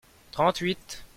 trente 0.31 0.61
huit. 0.65 1.03